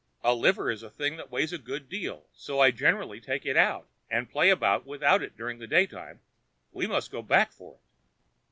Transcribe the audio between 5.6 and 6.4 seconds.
daytime.